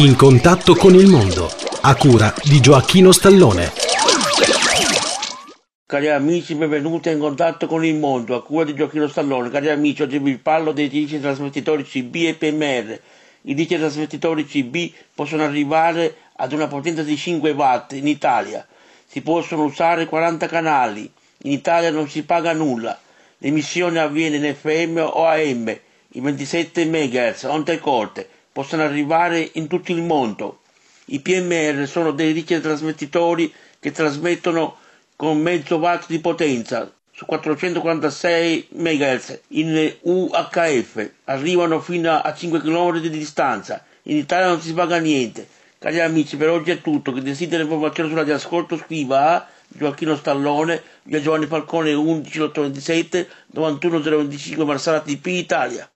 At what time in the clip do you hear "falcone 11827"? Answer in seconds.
51.46-53.26